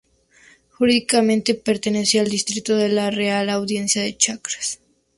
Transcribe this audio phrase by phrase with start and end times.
[0.71, 4.79] Judicialmente pertenecía al distrito de la Real Audiencia de Charcas.